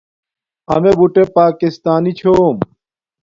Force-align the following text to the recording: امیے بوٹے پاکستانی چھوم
امیے 0.73 0.91
بوٹے 0.97 1.23
پاکستانی 1.35 2.11
چھوم 2.19 2.57